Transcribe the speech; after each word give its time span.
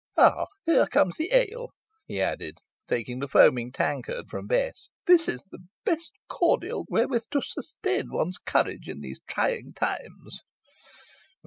Ah! 0.17 0.47
here 0.65 0.87
comes 0.87 1.17
the 1.17 1.29
ale!" 1.31 1.69
he 2.07 2.19
added, 2.19 2.57
taking 2.87 3.19
the 3.19 3.27
foaming 3.27 3.71
tankard 3.71 4.31
from 4.31 4.47
Bess; 4.47 4.89
"this 5.05 5.27
is 5.27 5.43
the 5.51 5.59
best 5.85 6.11
cordial 6.27 6.85
wherewith 6.89 7.25
to 7.29 7.41
sustain 7.43 8.07
one's 8.11 8.39
courage 8.39 8.89
in 8.89 9.01
these 9.01 9.19
trying 9.29 9.69
times." 9.73 10.39